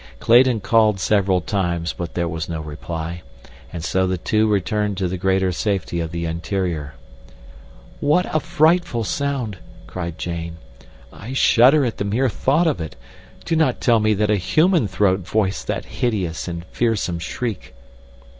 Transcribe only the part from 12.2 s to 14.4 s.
thought of it. Do not tell me that a